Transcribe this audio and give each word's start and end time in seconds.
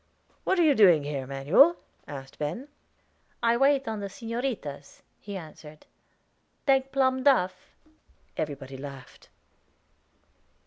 "What 0.45 0.57
are 0.57 0.63
you 0.63 0.73
doing 0.73 1.03
here, 1.03 1.27
Manuel?" 1.27 1.75
asked 2.07 2.39
Ben. 2.39 2.69
"I 3.43 3.55
wait 3.55 3.87
on 3.87 3.99
the 3.99 4.07
señoritas," 4.07 5.03
he 5.19 5.37
answered. 5.37 5.85
"Take 6.65 6.91
plum 6.91 7.21
duff?" 7.21 7.75
Everybody 8.35 8.77
laughed. 8.77 9.29